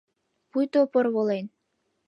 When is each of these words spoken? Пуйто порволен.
Пуйто 0.49 0.81
порволен. 0.91 1.45